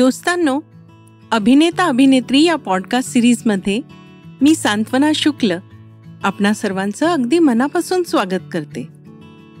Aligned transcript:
दोस्तांनो 0.00 0.60
अभिनेता 1.30 1.84
अभिनेत्री 1.84 2.42
या 2.42 2.56
पॉडकास्ट 2.56 3.10
सिरीजमध्ये 3.10 3.80
मी 4.40 4.54
सांत्वना 4.54 5.10
शुक्ल 5.14 5.58
आपणा 6.22 6.52
सर्वांचं 6.52 7.06
अगदी 7.06 7.38
मनापासून 7.38 8.02
स्वागत 8.02 8.40
करते. 8.52 8.88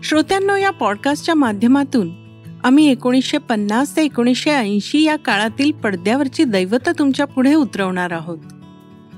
श्रोत्यांनो 0.02 0.56
या 0.56 0.70
पॉडकास्टच्या 0.70 1.34
माध्यमातून 1.34 2.10
आम्ही 2.64 2.90
एकोणीसशे 2.90 3.38
पन्नास 3.38 3.96
ते 3.96 4.04
एकोणीसशे 4.04 4.50
ऐंशी 4.50 5.02
या 5.02 5.16
काळातील 5.16 5.72
पडद्यावरची 5.72 6.44
दैवत 6.44 6.88
तुमच्यापुढे 6.88 7.54
उतरवणार 7.54 8.12
आहोत. 8.12 8.38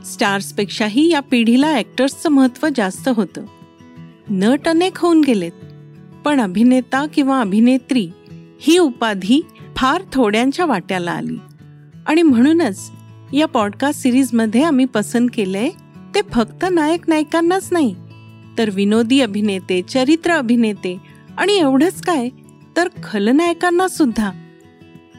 स्टार्सपेक्षाही 0.07 1.13
या 1.13 1.21
पिढीला 1.21 1.69
ॲक्टर्सचं 1.69 2.29
महत्त्व 2.29 2.69
जास्त 2.77 3.09
होतं. 3.09 3.45
नट 4.31 4.69
अनेक 4.69 4.99
होऊन 4.99 5.21
गेलेत 5.21 5.53
पण 6.25 6.41
अभिनेता 6.41 7.07
किंवा 7.07 7.41
अभिनेत्री 7.41 8.11
ही 8.61 8.79
उपाधी 8.79 9.41
फार 9.77 10.03
थोड्यांच्या 10.13 10.67
वाट्याला 10.67 11.11
आली. 11.11 11.37
आणि 12.07 12.23
म्हणूनच 12.23 12.91
या 13.33 13.47
पॉडकास्ट 13.47 14.01
सिरीजमध्ये 14.01 14.63
आम्ही 14.63 14.85
पसंत 14.85 15.29
केलंय 15.35 15.69
ते 16.15 16.21
फक्त 16.33 16.65
नायक 16.71 17.01
नायिकांनाच 17.09 17.69
नाही 17.73 17.95
तर 18.59 18.71
विनोदी 18.71 19.21
अभिनेते 19.21 19.83
चरित्र 19.83 20.31
अभिनेते 20.31 20.99
आणि 21.39 21.53
एवढंच 21.53 22.03
काय 22.03 22.29
तर 22.77 22.89
खलनायकांना 23.03 23.89
सुद्धा. 23.89 24.31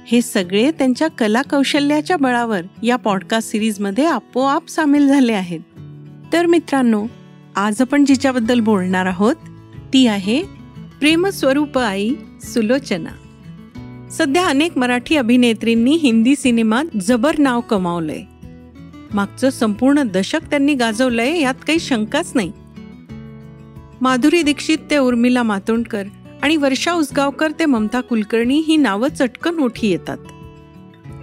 हे 0.08 0.22
सगळे 0.22 0.72
त्यांच्या 0.72 1.08
कला 1.08 1.42
कौशल्याच्या 1.42 2.18
बळावर 2.18 2.62
या 2.84 2.96
पॉडकास्ट 2.96 3.52
सिरीजमध्ये 3.52 4.06
आपोआप 4.06 4.68
सामील 4.68 5.08
झाले 5.08 5.34
आहेत. 5.34 5.60
तर 6.34 6.46
मित्रांनो 6.46 7.06
आज 7.56 7.82
आपण 7.82 8.06
जिच्याबद्दल 8.06 8.60
बोलणार 8.60 9.06
आहोत 9.06 9.36
ती 9.94 10.08
आहे 10.08 10.44
प्रेमस्वरूप 11.00 11.78
आई 11.78 12.14
सुलोचना. 12.44 13.10
सध्या 14.18 14.48
अनेक 14.48 14.78
मराठी 14.78 15.16
अभिनेत्रींनी 15.16 15.92
हिंदी 15.92 16.36
सिनेमात 16.36 16.98
जबर 16.98 17.40
नाव 17.40 17.62
कमावलंय. 17.62 18.22
मागचं 19.14 19.50
संपूर्ण 19.50 20.04
दशक 20.04 20.40
त्यांनी 20.50 20.74
गाजवलंय 20.74 21.42
यात 21.42 21.54
काही 21.54 21.80
शंकाच 21.80 22.32
नाही. 22.36 22.52
माधुरी 24.02 24.42
दीक्षित 24.42 24.78
ते 24.92 24.98
उर्मिला 24.98 25.44
मातोंडकर 25.44 26.04
आणि 26.42 26.58
वर्षा 26.58 26.94
उसगावकर 26.94 27.52
ते 27.52 27.66
ममता 27.66 28.02
कुलकर्णी 28.02 28.60
ही 28.60 28.78
नावं 28.78 29.10
चटकन 29.10 29.56
मोठी 29.56 29.88
येतात. 29.88 30.18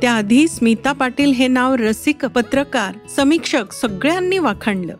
त्याआधी 0.02 0.48
स्मिता 0.48 0.92
पाटील 0.92 1.32
हे 1.32 1.48
नाव 1.48 1.74
रसिक 1.74 2.24
पत्रकार 2.24 2.94
समीक्षक 3.16 3.72
सगळ्यांनी 3.72 4.38
वाखाणलं. 4.38 4.96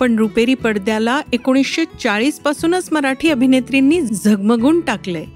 पण 0.00 0.16
रुपेरी 0.16 0.54
पडद्याला 0.54 1.20
एकोणीसशे 1.32 1.84
चाळीस 1.84 2.38
पासूनच 2.38 2.88
मराठी 2.92 3.28
अभिनेत्रींनी 3.28 4.00
झगमगून 4.00 4.80
टाकलंय. 4.80 5.26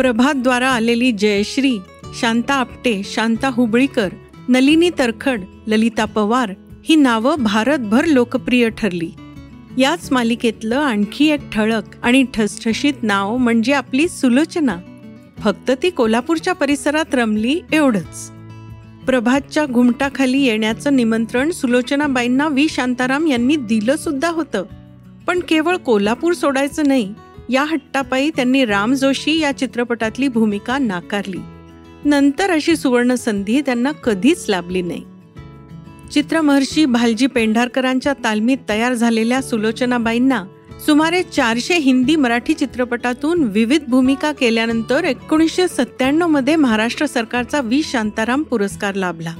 प्रभातद्वारा 0.00 0.68
आलेली 0.68 1.12
जयश्री 1.12 1.78
शांता 2.20 2.54
आपटे 2.54 3.02
शांता 3.04 3.48
हुबळीकर 3.48 4.08
नलिनी 4.48 4.90
तरखड 4.98 5.40
ललिता 5.66 6.04
पवार 6.04 6.52
ही 6.84 6.96
नावं 6.96 7.42
भारतभर 7.42 8.04
लोकप्रिय 8.04 8.68
ठरली. 8.68 9.10
याच 9.78 10.12
मालिकेतलं 10.12 10.76
आणखी 10.76 11.28
एक 11.28 11.50
ठळक 11.52 11.82
आणि 12.02 12.24
ठसठशीत 12.34 12.94
नाव 13.02 13.36
म्हणजे 13.36 13.72
आपली 13.72 14.08
सुलोचना. 14.08 14.76
फक्त 15.38 15.70
ती 15.82 15.90
कोल्हापूरच्या 15.90 16.52
परिसरात 16.52 17.14
रमली 17.14 17.60
एवढंच. 17.72 18.30
प्रभातच्या 19.06 19.66
घुमटाखाली 19.66 20.42
येण्याचं 20.42 20.96
निमंत्रण 20.96 21.50
सुलोचनाबाईंना 21.50 22.48
व्ही. 22.48 22.66
शांताराम 22.68 23.26
यांनी 23.26 23.56
दिलं 23.56 23.96
सुद्धा 23.96 24.28
होतं. 24.28 24.64
पण 25.26 25.40
केवळ 25.48 25.76
कोल्हापूर 25.76 26.32
सोडायचं 26.32 26.82
नाही 26.86 27.14
या 27.50 27.64
हट्टापायी 27.64 28.30
त्यांनी 28.30 28.64
राम 28.64 28.94
जोशी 28.94 29.38
या 29.38 29.52
चित्रपटातली 29.52 30.28
भूमिका 30.28 30.78
नाकारली. 30.78 31.38
नंतर 32.04 32.50
अशी 32.50 32.76
सुवर्ण 32.76 33.14
संधी 33.14 33.60
त्यांना 33.60 33.92
कधीच 33.92 34.44
लाभली 34.48 34.82
नाही. 34.82 35.04
चित्रमहर्षी 36.12 36.84
भालजी 36.84 37.26
पेंढारकरांच्या 37.26 38.12
तालमीत 38.24 38.56
तयार 38.68 38.94
झालेल्या 38.94 39.42
सुलोचनाबाईंना 39.42 40.44
सुमारे 40.86 41.22
चारशे 41.22 41.78
हिंदी 41.78 42.16
मराठी 42.16 42.54
चित्रपटातून 42.54 43.42
विविध 43.42 43.82
भूमिका 43.88 44.32
केल्यानंतर 44.32 45.04
एकोणीसशे 45.04 45.68
सत्त्याण्णवमध्ये 45.68 46.56
महाराष्ट्र 46.56 47.06
सरकारचा 47.06 47.60
वी 47.60 47.82
शांताराम 47.82 48.42
पुरस्कार 48.42 48.94
लाभला. 48.94 49.34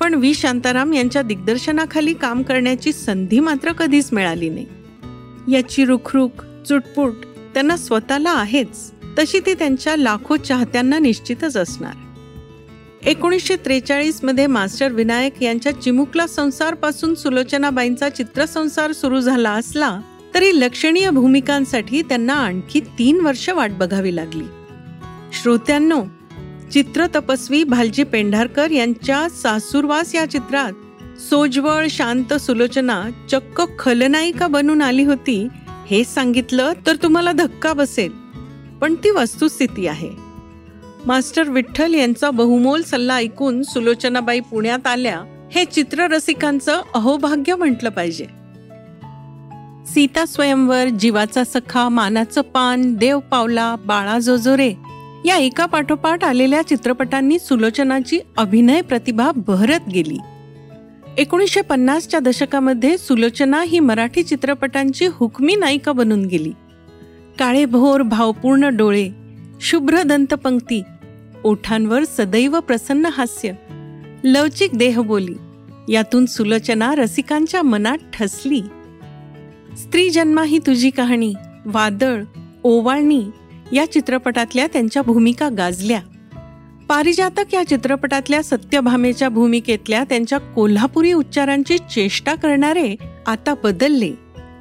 पण 0.00 0.14
वी 0.14 0.34
शांताराम 0.34 0.92
यांच्या 0.92 1.22
दिग्दर्शनाखाली 1.22 2.14
काम 2.14 2.42
करण्याची 2.42 2.92
संधी 2.92 3.40
मात्र 3.40 3.72
कधीच 3.72 4.08
मिळाली 4.12 4.48
नाही. 4.48 4.66
याची 5.54 5.84
रुखरुख 5.84 6.44
चुटपुट 6.68 7.12
त्यांना 7.54 7.76
स्वतःला 7.76 8.30
आहेच. 8.30 8.90
तशी 9.18 9.40
ती 9.40 9.54
त्यांच्या 9.54 9.96
लाखो 9.96 10.36
चाहत्यांना 10.36 10.98
निश्चितच 10.98 11.56
असणार. 11.56 11.92
एकोणीसशे 13.02 13.56
त्रेचाळीसमध्ये 13.56 14.46
मास्टर 14.46 14.92
विनायक 14.92 15.42
यांच्या 15.42 15.80
चिमुकला 15.80 16.26
संसारपासून 16.26 17.14
सुलोचनाबाईंचा 17.14 18.08
चित्रसंसार 18.08 18.92
सुरू 18.92 19.20
झाला 19.20 19.50
असला 19.50 20.00
तरी 20.34 20.50
लक्षणीय 20.54 21.10
भूमिकांसाठी 21.10 22.02
त्यांना 22.02 22.34
आणखी 22.34 22.80
तीन 22.80 23.20
वर्ष 23.20 23.48
वाट 23.48 23.70
बघावी 23.70 24.16
लागली. 24.16 24.44
श्रोत्यांनो 25.32 26.02
चित्र 26.72 27.06
तपस्वी 27.06 27.64
भालजी 27.64 28.02
पेंढारकर 28.02 28.70
यांच्या 28.70 29.28
सासूरवास 29.28 30.14
या 30.14 30.30
चित्रात 30.30 30.72
सोजवळ 31.20 31.86
शांत 31.90 32.34
सुलोचना 32.34 33.04
चक्क 33.30 33.62
खलनायिका 33.78 34.46
बनून 34.46 34.82
आली 34.82 35.04
होती 35.04 35.48
हे 35.90 36.04
सांगितलं 36.04 36.72
तर 36.86 36.96
तुम्हाला 36.96 37.32
धक्का 37.32 37.72
बसेल. 37.72 38.12
पण 38.80 38.94
ती 38.94 39.10
वस्तुस्थिती 39.10 39.86
आहे. 39.86 40.10
मास्टर 41.06 41.48
विठ्ठल 41.48 41.94
यांचा 41.94 42.30
बहुमोल 42.30 42.82
सल्ला 42.82 43.14
ऐकून 43.14 43.62
सुलोचनाबाई 43.62 44.40
पुण्यात 44.40 44.86
आल्या. 44.86 45.48
हे 45.52 45.64
चित्ररसिकांचं 45.64 46.80
अहोभाग्य 46.94 47.56
म्हटलं 47.56 47.88
पाहिजे. 47.88 48.26
सीता 49.86 50.24
स्वयंवर 50.26 50.88
जीवाचा 50.88 51.44
सखा 51.44 51.88
मानाचं 51.88 52.40
पान 52.40 52.94
देव 52.94 53.18
पावला 53.18 53.76
बाळा 53.76 54.18
जोजोरे 54.18 54.74
या 55.24 55.36
एका 55.36 55.66
पाठोपाठ 55.66 56.24
आलेल्या 56.24 56.62
चित्रपटांनी 56.62 57.38
सुलोचनाची 57.38 58.20
अभिनय 58.36 58.80
प्रतिभा 58.80 59.30
बहरत 59.36 59.88
गेली. 59.94 60.18
एकोणीसशे 61.18 61.60
पन्नासच्या 61.60 62.20
दशकामध्ये 62.20 62.98
सुलोचना 62.98 63.62
ही 63.62 63.78
मराठी 63.80 64.22
चित्रपटांची 64.22 65.06
हुकमी 65.06 65.54
नायिका 65.54 65.92
बनून 65.92 66.24
गेली. 66.24 66.52
काळे 67.38 67.64
भोर 67.64 68.02
भावपूर्ण 68.02 68.68
डोळे 68.76 69.08
शुभ्र 69.60 70.02
दंतपंक्ती 70.02 70.82
ओठांवर 71.44 72.04
सदैव 72.04 72.60
प्रसन्न 72.60 73.06
हास्य 73.06 73.52
लवचिक 74.24 74.76
देहबोली 74.76 75.34
यातून 75.92 76.26
सुलोचना 76.26 76.94
रसिकांच्या 76.94 77.62
मनात 77.62 77.98
ठसली. 78.12 78.60
स्त्री 79.76 80.10
जन्मा 80.10 80.42
ही 80.42 80.58
तुझी 80.58 80.90
कहाणी 80.90 81.32
वादळ 81.66 82.22
ओवाळणी 82.62 83.24
या 83.72 83.92
चित्रपटातल्या 83.92 84.66
त्यांच्या 84.66 85.02
भूमिका 85.02 85.48
गाजल्या. 85.48 86.00
पारिजातक 86.88 87.54
या 87.54 87.64
चित्रपटातल्या 87.64 88.42
सत्यभामेच्या 88.42 89.28
भूमिकेतल्या 89.28 90.04
त्यांच्या 90.04 90.38
कोल्हापुरी 90.38 91.12
उच्चारांची 91.12 91.78
चेष्टा 91.78 92.34
करणारे 92.34 92.96
आता 93.26 93.54
बदलले. 93.64 94.10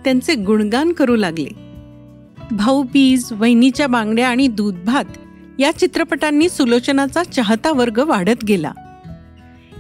त्यांचे 0.04 0.36
गुणगान 0.36 0.92
करू 0.92 1.16
लागले. 1.16 1.50
भाऊबीज 2.52 3.32
वहिनीच्या 3.32 3.88
बांगड्या 3.88 4.28
आणि 4.28 4.48
दूधभात 4.48 5.06
या 5.60 5.72
चित्रपटांनी 5.72 6.50
सुलोचनाचा 6.50 7.24
चाहता 7.24 7.72
वर्ग 7.72 8.00
वाढत 8.00 8.44
गेला. 8.44 8.72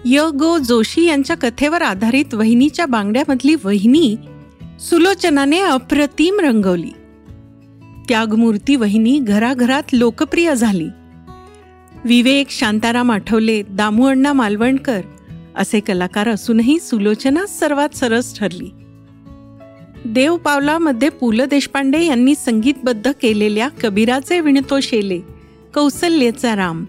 य. 0.06 0.29
गो. 0.33 0.57
जोशी 0.57 1.06
यांच्या 1.06 1.35
कथेवर 1.38 1.81
आधारित 1.81 2.33
वहिनीच्या 2.33 2.86
बांगड्यामधली 2.86 3.56
वहिनी 3.63 4.15
सुलोचनाने 4.80 5.59
अप्रतिम 5.59 6.39
रंगवली. 6.39 6.91
त्यागमूर्ती 8.09 8.75
वहिनी 8.75 9.19
घराघरात 9.19 9.83
लोकप्रिय 9.94 10.56
झाली. 10.56 10.88
विवेक 12.06 12.50
शांताराम 12.50 13.12
आठवले 13.12 13.63
दामू 13.69 14.13
मालवणकर 14.34 15.02
असे 15.56 15.80
कलाकार 15.80 16.30
असूनही 16.30 16.80
सुलोचना 16.80 17.46
सर्वात 17.46 17.96
सरस 17.96 18.40
ठरली. 18.40 18.69
देव 20.06 20.38
पावलामध्ये 20.38 21.10
पु 21.10 21.31
ल 21.31 21.42
देशपांडे 21.42 22.06
यांनी 22.06 22.36
संगीतबद्ध 22.36 23.12
केलेल्या 23.22 23.69
कबीराचे 23.84 24.40
विणतो 24.40 24.80
शेले 24.80 25.19
कौसल्यचा 25.74 26.56
राम. 26.56 26.86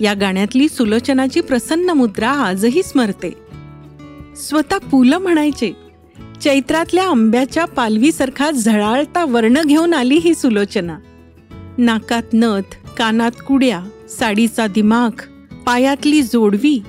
या 0.00 0.14
गाण्यातली 0.14 0.68
सुलोचनाची 0.68 1.40
प्रसन्न 1.40 1.90
मुद्रा 1.90 2.30
आजही 2.30 2.82
स्मरते. 2.82 3.34
स्वतः 4.36 4.78
पु 4.78 5.04
ल 5.04 5.14
म्हणायचे 5.14 5.72
चैत्रातल्या 6.42 7.08
आंब्याच्या 7.08 7.64
पालवीसारखा 7.64 8.50
झळाळता 8.50 9.24
वर्ण 9.24 9.62
घेऊन 9.66 9.94
आली 9.94 10.16
ही 10.16 10.34
सुलोचना. 10.34 10.98
नाकात 11.78 12.34
नथ 12.34 12.96
कानात 12.96 13.32
कुड्या 13.46 13.80
साडीचा 14.08 14.66
दिमाग 14.66 15.22
पायातली 15.66 16.22
जोडवी 16.22 16.82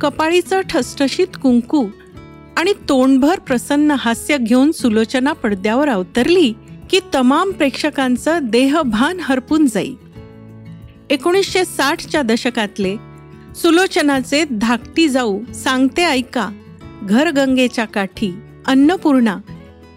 कपाळीचं 0.00 0.60
ठसठशीत 0.60 1.26
कुंकू 1.42 1.86
आणि 2.56 2.72
तोंडभर 2.88 3.38
प्रसन्न 3.38 3.90
हास्य 3.90 4.38
घेऊन 4.38 4.72
सुलोचना 4.72 5.32
पडद्यावर 5.32 5.88
अवतरली 5.88 6.52
की 6.90 7.00
तमाम 7.14 7.50
प्रेक्षकांचं 7.50 8.38
देहभान 8.42 9.18
हरपून 9.22 9.66
जाई. 9.66 9.94
एकोणीसशे 11.10 11.64
साठच्या 11.64 12.22
दशकातले 12.22 12.96
सुलोचनाचे 13.56 14.44
धाकटी 14.44 15.08
जाऊ 15.08 15.40
सांगते 15.54 16.04
ऐका 16.04 16.50
घर 17.02 17.30
गंगेच्या 17.30 17.84
काठी 17.84 18.32
अन्नपूर्णा 18.66 19.36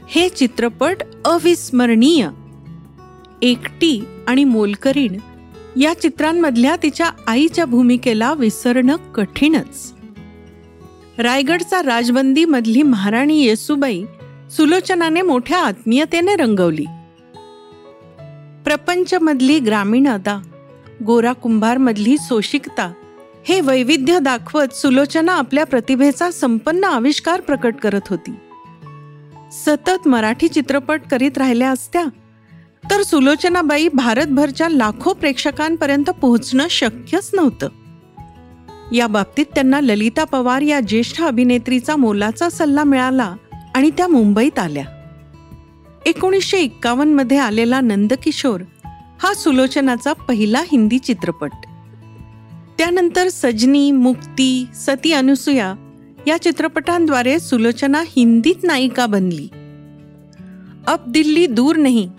हे 0.09 0.29
चित्रपट 0.29 0.97
अविस्मरणीय. 1.25 2.29
एकटी 3.41 4.03
आणि 4.27 4.43
मोलकरीण 4.43 5.19
या 5.77 5.93
चित्रांमधल्या 5.93 6.75
तिच्या 6.83 7.09
आईच्या 7.27 7.65
भूमिकेला 7.65 8.33
विसरणं 8.33 8.95
कठीणच. 8.95 9.93
रायगडचा 11.17 11.81
राजबंदी 11.83 12.45
मधली 12.45 12.81
महाराणी 12.81 13.43
येसुबाई 13.43 14.05
सुलोचनाने 14.51 15.21
मोठ्या 15.21 15.59
आत्मीयतेने 15.59 16.35
रंगवली. 16.35 16.85
प्रपंचमधली 18.65 19.59
ग्रामीण 19.59 20.07
अदा 20.07 20.41
गोरा 21.05 21.33
कुंभारमधली 21.33 22.17
सोशिकता 22.17 22.93
हे 23.45 23.61
वैविध्य 23.61 24.19
दाखवत 24.19 24.73
सुलोचना 24.73 25.33
आपल्या 25.33 25.65
प्रतिभेचा 25.65 26.31
संपन्न 26.31 26.83
आविष्कार 26.83 27.41
प्रकट 27.41 27.75
करत 27.75 28.07
होती. 28.09 28.31
सतत 29.51 30.07
मराठी 30.07 30.47
चित्रपट 30.47 31.01
करीत 31.11 31.37
राहिल्या 31.37 31.69
असत्या 31.69 32.05
तर 32.91 33.01
सुलोचनाबाई 33.03 33.87
भारतभरच्या 33.93 34.69
लाखो 34.69 35.13
प्रेक्षकांपर्यंत 35.13 36.09
पोहोचणं 36.09 36.67
शक्यच 36.69 37.31
नव्हतं. 37.33 37.69
या 38.91 39.07
बाबतीत 39.07 39.45
त्यांना 39.45 39.81
ललिता 39.81 40.23
पवार 40.23 40.61
या 40.61 40.79
ज्येष्ठ 40.79 41.21
अभिनेत्रीचा 41.21 41.95
मोलाचा 41.95 42.49
सल्ला 42.49 42.83
मिळाला 42.83 43.35
आणि 43.75 43.89
त्या 43.89 44.07
मुंबईत 44.07 44.59
आल्या. 44.59 44.85
एकोणीसशे 46.05 46.57
एक्कावन्नमध्ये 46.57 47.37
आलेला 47.37 47.81
नंदकिशोर 47.81 48.61
हा 49.19 49.33
सुलोचनाचा 49.33 50.13
पहिला 50.13 50.63
हिंदी 50.71 50.99
चित्रपट. 50.99 51.51
त्यानंतर 52.77 53.27
सजनी 53.27 53.91
मुक्ती 53.91 54.65
सती 54.75 55.11
अनुसुया 55.11 55.75
या 56.27 56.41
चित्रपटांद्वारे 56.41 57.39
सुलोचना 57.39 58.03
हिंदीत 58.07 58.63
नायिका 58.63 59.05
बनली. 59.05 59.47
अब 60.87 60.97
दिल्ली 61.07 61.45
दूर 61.47 61.75
नाही 61.75 62.09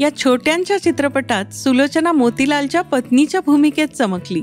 या 0.00 0.16
छोट्यांच्या 0.16 0.78
चित्रपटात 0.82 1.54
सुलोचना 1.54 2.12
मोतीलालच्या 2.12 2.82
पत्नीच्या 2.82 3.40
भूमिकेत 3.46 3.88
चमकली. 3.88 4.42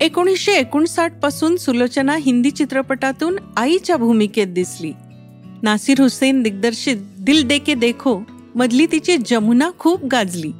एकोणीसशे 0.00 0.52
एकोणसाठपासून 0.52 1.56
सुलोचना 1.56 2.16
हिंदी 2.16 2.50
चित्रपटातून 2.50 3.36
आईच्या 3.56 3.96
भूमिकेत 3.96 4.46
दिसली. 4.46 4.92
नासिर 5.62 6.00
हुसेन 6.00 6.42
दिग्दर्शित 6.42 6.96
दिल 7.18 7.46
दे 7.46 7.58
के 7.58 7.74
देखो 7.74 8.20
मधली 8.54 8.86
तिची 8.86 9.16
जमुना 9.26 9.70
खूप 9.78 10.04
गाजली. 10.04 10.52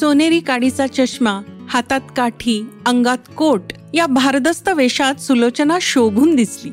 सोनेरी 0.00 0.40
काडीचा 0.40 0.86
चष्मा 0.86 1.40
हातात 1.68 2.00
काठी 2.16 2.66
अंगात 2.86 3.18
कोट 3.36 3.72
या 3.94 4.06
भारदस्त 4.06 4.68
वेशात 4.68 5.14
सुलोचना 5.14 5.78
शोभून 5.80 6.34
दिसली. 6.34 6.70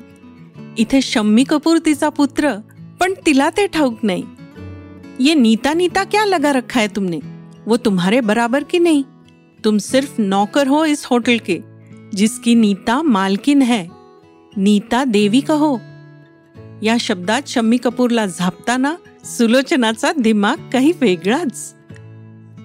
इथे 0.77 1.01
शम्मी 1.01 1.43
कपूर 1.43 1.77
तिचा 1.85 2.09
पुत्र 2.09 2.53
पण 2.99 3.13
तिला 3.25 3.49
ते 3.49 3.67
ठाऊक 3.67 3.97
नाही. 4.03 4.23
ये 5.21 5.35
नीता 5.35 5.73
नीता 5.73 6.03
क्या 6.03 6.25
लगा 6.25 6.51
रखा 6.51 6.79
है 6.79 6.87
तुमने? 6.87 7.19
वो 7.67 7.77
तुम्हारे 7.77 8.21
बराबर 8.21 8.63
की 8.63 8.79
नहीं। 8.79 9.03
तुम 9.63 9.77
सिर्फ 9.77 10.19
नौकर 10.19 10.67
हो 10.67 10.85
इस 10.85 11.05
होटल 11.05 11.37
के 11.37 11.59
जिसकी 12.13 12.55
नीता 12.55 13.01
मालकिन 13.01 13.61
है। 13.61 13.87
नीता 14.57 15.03
देवी 15.03 15.39
कहो। 15.39 15.79
या 16.83 16.97
शब्दात 16.99 17.41
शम्मी 17.47 17.77
कपूरला 17.77 18.25
झापताना 18.25 18.95
सुलोचनाचा 19.23 20.11
दिमाग 20.17 20.69
काही 20.73 20.91
वेगळाच। 21.01 21.75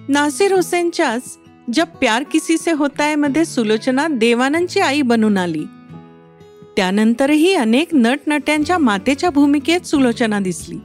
नासिर 0.09 0.53
हुसेनच्याच 0.53 1.37
जब 1.73 1.87
प्यार 1.87 2.23
किसी 2.23 2.57
से 2.57 2.71
होता 2.71 3.03
है 3.03 3.15
मध्ये 3.15 3.45
सुलोचना 3.45 4.07
देवानंदची 4.07 4.79
आई 4.79 5.01
बनून 5.01 5.37
आली। 5.37 5.65
त्यानंतरही 6.75 7.53
अनेक 7.53 7.87
नटनट्यांच्या 7.93 8.77
मातेच्या 8.77 9.29
भूमिकेत 9.29 9.81
सुलोचना 9.81 10.39
दिसली। 10.39 10.77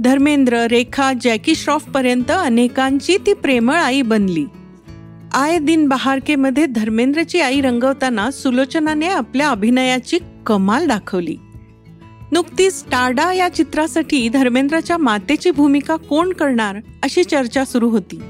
धर्मेंद्र 0.00 0.56
रेखा 0.56 1.12
जॅकी 1.22 1.54
श्रॉफपर्यंत 1.54 2.30
अनेकांची 2.30 3.16
ती 3.26 3.32
प्रेमळ 3.32 3.74
आई 3.74 4.02
बनली. 4.02 4.46
आय 5.32 5.58
दिन 5.58 5.88
बहारकेमध्ये 5.88 6.66
धर्मेंद्रची 6.66 7.40
आई 7.40 7.60
रंगवताना 7.60 8.30
सुलोचनाने 8.30 9.06
आपल्या 9.06 9.48
अभिनयाची 9.48 10.18
कमाल 10.46 10.88
दाखवली. 10.88 11.36
नुकतीच 12.32 12.84
टाडा 12.90 13.32
या 13.32 13.48
चित्रासाठी 13.48 14.28
धर्मेंद्रच्या 14.28 14.96
मातेची 14.98 15.50
भूमिका 15.50 15.96
कोण 15.96 16.32
करणार 16.32 16.76
अशी 17.02 17.24
चर्चा 17.24 17.64
सुरू 17.64 17.88
होती. 17.88 18.20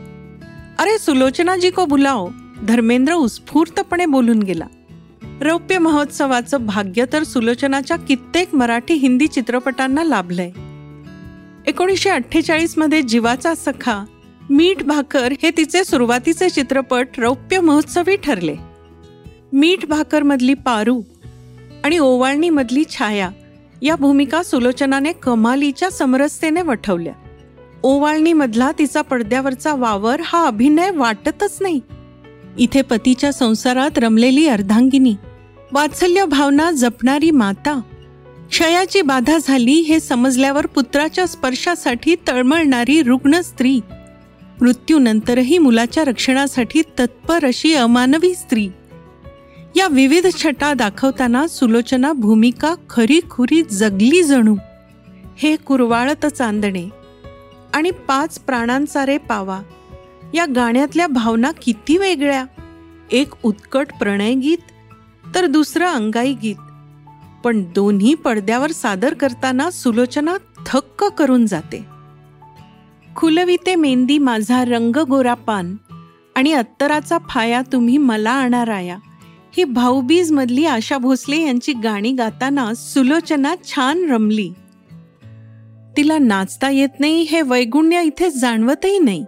अरे 0.79 0.99
सुलोचनाजी 0.99 1.71
को 1.71 1.85
बुलाओ 1.85 2.29
धर्मेंद्र 2.69 3.13
उत्स्फूर्तपणे 3.13 4.07
बोलून 4.07 4.39
गेला. 4.39 4.67
रौप्य 5.41 5.79
महोत्सवाचं 5.79 6.67
भाग्य 6.67 7.05
तर 7.13 7.23
सुलोचनाच्या 7.23 7.97
कित्येक 7.97 8.55
मराठी 8.55 8.95
हिंदी 8.95 9.27
चित्रपटांना 9.27 10.05
लाभलंय. 10.05 10.51
एकोणीसशे 11.67 12.11
अठ्ठेचाळीसमध्ये 12.11 13.03
जीवाचा 13.03 13.55
सखा 13.55 14.05
मीठ 14.51 14.83
भाकर 14.83 15.33
हे 15.43 15.51
तिचे 15.51 15.85
सुरुवातीचे 15.85 16.49
चित्रपट 16.49 17.09
रौप्य 17.19 17.61
महोत्सवी 17.61 18.17
ठरले. 18.17 18.57
मीठ 19.53 19.87
भाकरमधली 19.87 20.55
पारू 20.55 21.03
आणि 21.85 21.99
ओवाळणीमधली 21.99 22.85
छाया 22.91 23.31
या 23.83 23.97
भूमिका 23.97 24.43
सुलोचनाने 24.43 25.13
कमालीच्या 25.13 25.91
समरसतेने 25.91 26.63
वठवल्या. 26.63 27.13
ओवाळणीमधला 27.83 28.71
तिचा 28.79 29.03
पडद्यावरचा 29.03 29.75
वावर 29.75 30.21
हा 30.25 30.47
अभिनय 30.47 30.91
वाटतच 30.91 31.59
नाही. 31.61 31.81
इथे 32.59 32.83
पतीच्या 32.83 33.33
संसारात 33.33 33.99
रमलेली 33.99 34.47
अर्धांगिनी 34.47 35.15
वात्सल्य 35.73 36.25
भावना 36.25 36.71
जपणारी 36.71 37.31
माता 37.31 37.81
क्षयाची 38.51 39.03
बाधा 39.03 39.39
झाली 39.43 39.73
हे 39.73 40.01
समजल्यावर 40.01 40.67
पुत्राच्या 40.67 41.27
स्पर्शासाठी 41.27 42.17
तळमळणारी 42.29 43.03
रुग्ण 43.03 43.41
स्त्री. 43.41 43.81
मृत्यूनंतरही 44.61 45.59
मुलाच्या 45.59 46.05
रक्षणासाठी 46.05 46.83
तत्पर 46.83 47.45
अशी 47.45 47.75
अमानवी 47.75 48.35
स्त्री. 48.35 48.69
या 49.77 49.89
विविध 49.89 50.27
छटा 50.43 50.75
दाखवताना 50.75 51.47
सुलोचना 51.47 52.13
भूमिका 52.13 52.75
खरी 52.91 53.21
खुरी 53.31 53.63
जगली 53.63 54.23
जणू. 54.23 54.57
हे 55.37 55.57
कुरवाळत 55.57 56.27
चांदणे 56.27 56.89
आणि 57.73 57.91
पाच 57.91 58.39
प्राणांचा 58.39 59.05
पावा. 59.29 59.61
या 60.35 60.47
गाण्यातल्या 60.55 61.07
भावना 61.07 61.51
किती 61.63 61.99
वेगळ्या. 61.99 62.45
एक 63.13 63.29
उत्कट 63.43 63.87
प्रणय 63.99 64.35
गीत 64.35 64.59
तर 65.35 65.47
दुसरं 65.47 65.87
अंगाई 65.87 66.35
गीत. 66.43 66.57
पण 67.45 67.63
दोन्ही 67.75 68.15
पडद्यावर 68.15 68.71
सादर 68.71 69.15
करताना 69.15 69.71
सुलोचना 69.71 70.37
थक्क 70.67 71.05
करून 71.05 71.47
जाते. 71.47 71.85
खुलविते 73.17 73.75
मेंदी 73.75 74.19
माझा 74.19 74.65
रंग 74.65 74.97
गोरा 74.97 75.35
पान 75.35 75.77
आणि 76.37 76.53
अत्तराचा 76.53 77.19
फाया 77.29 77.63
तुम्ही 77.73 77.99
मला 77.99 78.31
आणाराया. 78.31 78.97
ही 79.57 79.65
भाऊबीज 79.65 80.33
मधली 80.33 80.67
आशा 80.67 80.99
भोसले 80.99 81.37
यांची 81.37 81.73
गाणी 81.73 82.13
गाताना 82.13 82.75
सुलोचना 82.75 83.55
छान 83.65 84.11
रमली. 84.11 84.51
तिला 85.97 86.19
नाचता 86.19 86.71
येत 86.71 87.01
नाही 87.01 87.23
हे 87.23 87.43
वैगुण्य 87.43 88.03
इथे 88.03 88.31
जाणवतही 88.31 88.99
नाही. 88.99 89.25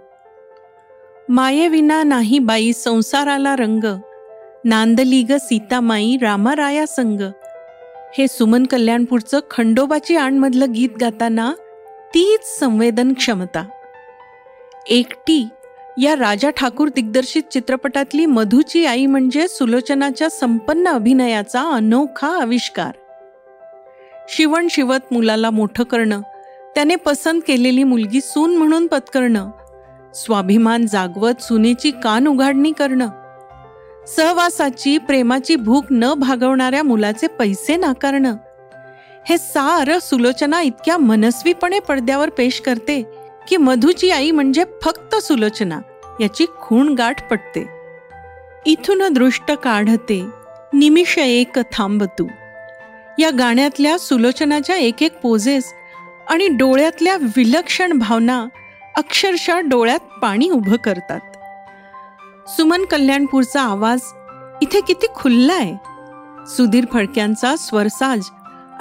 मायेविना 1.28 2.02
नाही 2.02 2.38
बाई 2.38 2.73
संसाराला 2.73 3.56
रंग. 3.56 3.99
नांदली 4.64 5.23
ग 5.23 5.32
सीतामाई 5.40 6.16
रामाराया 6.23 6.87
संग. 6.87 7.20
हे 8.18 8.28
सुमन 8.28 8.64
कल्याणपूरचं 8.64 9.40
खंडोबाची 9.50 10.16
आणमधलं 10.16 10.73
गीत 10.73 10.88
गाताना 11.00 11.52
तीच 12.14 12.58
संवेदन 12.58 13.12
क्षमता. 13.12 13.64
एकटी 14.87 15.49
या 16.02 16.14
राजा 16.16 16.50
ठाकूर 16.50 16.88
दिग्दर्शित 16.88 17.42
चित्रपटातली 17.52 18.26
मधूची 18.26 18.87
आई 18.87 19.06
म्हणजे 19.06 19.49
सुलोचनाच्या 19.49 20.30
संपन्न 20.30 20.88
अभिनयाचा 20.88 21.62
अनोखा 21.62 22.28
आविष्कार. 22.42 22.90
शिवण 24.28 24.68
शिवत 24.70 25.12
मुलाला 25.12 25.50
मोठं 25.50 25.85
करणं 25.85 26.20
त्याने 26.75 26.96
पसंत 26.96 27.40
केलेली 27.46 27.85
मुलगी 27.85 28.20
सून 28.20 28.56
म्हणून 28.56 28.87
पत्करणं 28.87 29.50
स्वाभिमान 30.14 30.87
जागवत 30.87 31.42
सुनेची 31.42 31.90
कान 31.90 32.26
उघाडणी 32.26 32.73
करणं 32.73 33.08
सहवासाची 34.06 34.98
प्रेमाची 34.98 35.56
भूक 35.56 35.84
न 35.90 36.14
भागवणाऱ्या 36.14 36.82
मुलाचे 36.82 37.26
पैसे 37.26 37.76
नाकारणं. 37.76 38.36
हे 39.28 39.38
सार 39.38 39.98
सुलोचना 39.98 40.60
इतक्या 40.60 40.96
मनस्वीपणे 40.96 41.78
पडद्यावर 41.78 42.30
पेश 42.30 42.60
करते 42.60 43.02
की 43.48 43.56
मधूची 43.56 44.10
आई 44.10 44.30
म्हणजे 44.30 44.64
फक्त 44.82 45.14
सुलोचना 45.14 45.80
याची 46.20 46.46
खूण 46.56 46.94
गाठ 46.94 47.30
पटते. 47.30 47.68
इथून 48.66 49.02
दृष्ट 49.12 49.52
काढते 49.52 50.25
निमिष 50.75 51.18
एक 51.18 51.58
थांबतू. 51.72 52.26
या 53.18 53.30
गाण्यातल्या 53.38 53.98
सुलोचनाच्या 53.98 54.76
एक 54.76 55.02
एक 55.02 55.18
पोजेस 55.18 55.72
आणि 56.28 56.48
डोळ्यातल्या 56.48 57.16
विलक्षण 57.16 57.92
भावना 57.92 58.46
अक्षरशः 58.96 59.60
डोळ्यात 59.60 60.18
पाणी 60.22 60.50
उभं 60.50 60.76
करतात. 60.76 61.36
सुमन 62.49 62.85
कल्याणपूरचा 62.85 63.61
आवाज 63.61 64.00
इथे 64.62 64.81
किती 64.81 65.07
खुल्ला 65.15 65.55
आहे. 65.55 65.76
सुधीर 66.47 66.85
फडक्यांचा 66.93 67.57
स्वरसाज 67.57 68.21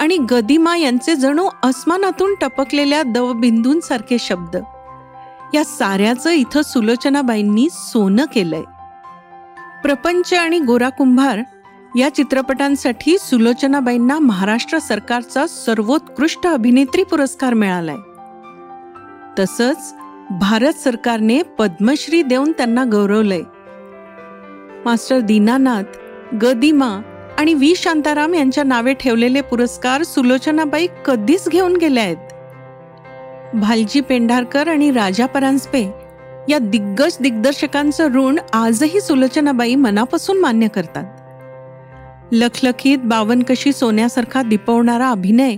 आणि 0.00 0.16
गदिमा 0.30 0.76
यांचे 0.76 1.14
जणू 1.14 1.48
अस्मानातून 1.62 2.34
टपकलेल्या 2.40 3.02
दवबिंदूंसारखे 3.02 4.16
शब्द. 4.20 4.56
या 5.54 5.64
साऱ्याचं 5.64 6.30
इथं 6.30 6.62
सुलोचनाबाईंनी 6.62 7.68
सोनं 7.72 8.24
केलंय. 8.34 8.62
प्रपंच 9.82 10.34
आणि 10.34 10.58
गोरा 10.58 10.88
कुंभार 10.88 11.38
या 11.96 12.14
चित्रपटांसाठी 12.14 13.18
सुलोचनाबाईंना 13.18 14.18
महाराष्ट्र 14.18 14.78
सरकारचा 14.78 15.46
सर्वोत्कृष्ट 15.46 16.46
अभिनेत्री 16.46 17.02
पुरस्कार 17.02 17.54
मिळालाय. 17.54 17.96
तसंच 19.38 19.94
भारत 20.30 20.72
सरकारने 20.72 21.42
पद्मश्री 21.42 22.22
देऊन 22.22 22.52
त्यांना 22.52 22.84
गौरवलंय. 22.84 23.42
मास्टर 24.86 25.20
दीनानाथ 25.20 25.96
गदिमा 26.42 26.88
आणि 27.38 27.54
व्ही. 27.54 27.74
शांताराम 27.76 28.34
यांच्या 28.34 28.64
नावे 28.64 28.92
ठेवलेले 28.94 29.40
पुरस्कार 29.40 30.02
सुलोचनाबाई 30.02 30.86
कधीच 31.06 31.48
घेऊन 31.48 31.76
गेल्या 31.76 32.04
आहेत. 32.04 32.16
भालजी 33.56 34.00
पेंढारकर 34.00 34.68
आणि 34.68 34.90
राजा 34.90 35.26
परांजपे 35.26 35.82
या 36.48 36.58
दिग्गज 36.58 37.16
दिग्दर्शकांचं 37.20 38.12
ऋण 38.14 38.38
आजही 38.52 39.00
सुलोचनाबाई 39.00 39.74
मनापासून 39.74 40.38
मान्य 40.40 40.68
करतात. 40.68 41.04
लखलखीत 42.32 42.98
बावनकशी 43.04 43.72
सोन्यासारखा 43.72 44.42
दिपवणारा 44.42 45.08
अभिनय 45.10 45.56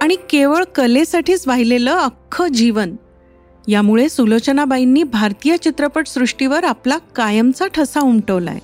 आणि 0.00 0.16
केवळ 0.30 0.64
कलेसाठीच 0.74 1.48
वाहिलेलं 1.48 1.92
अख्खं 1.92 2.46
जीवन 2.46 2.96
यामुळे 3.68 4.08
सुलोचनाबाईंनी 4.08 5.02
भारतीय 5.02 5.56
चित्रपटसृष्टीवर 5.56 6.64
आपला 6.64 6.98
कायमचा 6.98 7.66
ठसा 7.66 8.00
उमटवलाय. 8.00 8.58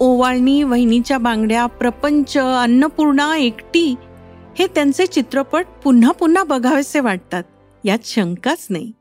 ओवाळणी 0.00 0.62
वहिनीच्या 0.62 1.18
बांगड्या 1.18 1.66
प्रपंच 1.66 2.36
अन्नपूर्णा 2.38 3.36
एकटी 3.36 3.94
हे 4.58 4.66
त्यांचे 4.66 5.06
चित्रपट 5.06 5.66
पुन्हा 5.84 6.12
पुन्हा 6.12 6.44
बघावेसे 6.44 7.00
वाटतात. 7.00 7.42
यात 7.84 7.98
शंकाच 8.04 8.66
नाही. 8.70 8.92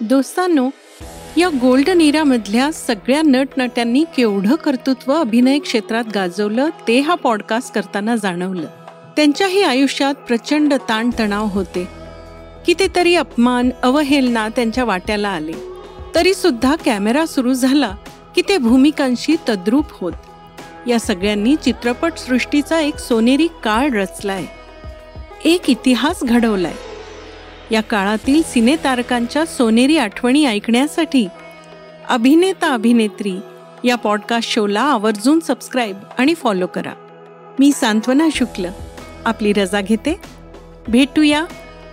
दोस्तांनो 0.00 0.70
या 1.36 1.48
गोल्डन 1.48 2.00
इरामधल्या 2.00 2.72
सगळ्या 2.72 3.22
नटनट्यांनी 3.22 4.04
केवढं 4.16 4.54
कर्तृत्व 4.54 5.12
अभिनय 5.12 5.58
क्षेत्रात 5.58 6.04
गाजवलं 6.14 6.68
ते 6.88 7.00
हा 7.00 7.14
पॉडकास्ट 7.14 7.74
करताना 7.74 8.16
जाणवलं. 8.16 8.66
त्यांच्याही 9.16 9.62
आयुष्यात 9.62 10.14
प्रचंड 10.14 10.74
ताणतणाव 10.74 11.46
होते. 11.46 11.99
कितीतरी 12.66 13.14
अपमान 13.14 13.70
अवहेलना 13.82 14.48
त्यांच्या 14.48 14.84
वाट्याला 14.84 15.28
आले. 15.28 15.52
तरी 16.14 16.34
सुद्धा 16.34 16.76
कॅमेरा 16.76 17.26
सुरू 17.26 17.52
झाला 17.52 17.96
की 18.34 18.42
ते 18.48 18.58
भूमिकांशी 18.58 19.36
तद्रूप 19.48 19.84
होत. 19.90 20.12
या 20.86 20.98
सगळ्यांनी 20.98 21.56
चित्रपट 21.56 22.12
सृष्टीचा 22.16 22.80
एक 22.80 22.96
सोनेरी 22.96 23.46
काळ 23.46 23.88
रचलाय. 23.88 24.44
एक 25.44 25.70
इतिहास 25.70 26.20
घडवलाय. 26.22 26.74
या 27.70 27.80
काळातील 27.80 28.42
सिनेतारकांच्या 28.42 29.46
सोनेरी 29.46 29.96
आठवणी 29.96 30.46
ऐकण्यासाठी 30.46 31.28
अभिनेता 32.08 32.74
अभिनेत्री 32.74 33.32
या 33.84 33.94
पॉडकास्ट 33.94 34.50
शोला 34.50 34.80
आवर्जून 34.80 35.40
सबस्क्राईब 35.40 35.98
आणि 36.18 36.34
फॉलो 36.34 36.66
करा. 36.66 36.92
मी 37.58 37.72
सांत्वना 37.72 38.28
शुक्ल. 38.34 38.64
आपली 39.24 39.52
रजा 39.52 39.80
घेते. 39.80 40.20
भेटूया 40.88 41.44